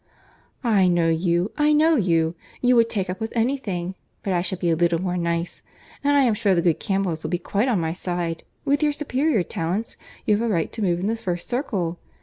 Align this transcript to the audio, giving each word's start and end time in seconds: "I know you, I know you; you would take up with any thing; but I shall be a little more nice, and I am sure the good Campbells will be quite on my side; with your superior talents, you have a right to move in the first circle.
"I 0.63 0.87
know 0.87 1.09
you, 1.09 1.51
I 1.59 1.73
know 1.73 1.95
you; 1.95 2.33
you 2.59 2.75
would 2.75 2.89
take 2.89 3.07
up 3.07 3.19
with 3.19 3.31
any 3.35 3.55
thing; 3.55 3.93
but 4.23 4.33
I 4.33 4.41
shall 4.41 4.57
be 4.57 4.71
a 4.71 4.75
little 4.75 4.99
more 4.99 5.15
nice, 5.15 5.61
and 6.03 6.17
I 6.17 6.23
am 6.23 6.33
sure 6.33 6.55
the 6.55 6.63
good 6.63 6.79
Campbells 6.79 7.21
will 7.21 7.29
be 7.29 7.37
quite 7.37 7.67
on 7.67 7.79
my 7.79 7.93
side; 7.93 8.41
with 8.65 8.81
your 8.81 8.93
superior 8.93 9.43
talents, 9.43 9.97
you 10.25 10.35
have 10.35 10.49
a 10.49 10.51
right 10.51 10.71
to 10.71 10.81
move 10.81 11.01
in 11.01 11.05
the 11.05 11.15
first 11.15 11.47
circle. 11.51 11.99